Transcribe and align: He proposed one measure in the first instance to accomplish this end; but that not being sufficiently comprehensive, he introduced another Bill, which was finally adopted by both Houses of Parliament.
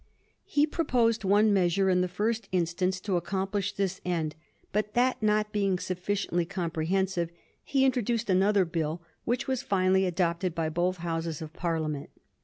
He 0.45 0.65
proposed 0.65 1.23
one 1.23 1.53
measure 1.53 1.87
in 1.87 2.01
the 2.01 2.07
first 2.07 2.49
instance 2.51 2.99
to 3.01 3.17
accomplish 3.17 3.71
this 3.73 4.01
end; 4.03 4.35
but 4.73 4.95
that 4.95 5.21
not 5.21 5.51
being 5.51 5.77
sufficiently 5.77 6.43
comprehensive, 6.43 7.29
he 7.63 7.85
introduced 7.85 8.27
another 8.27 8.65
Bill, 8.65 9.03
which 9.25 9.47
was 9.47 9.61
finally 9.61 10.07
adopted 10.07 10.55
by 10.55 10.69
both 10.69 10.97
Houses 11.05 11.39
of 11.39 11.53
Parliament. 11.53 12.09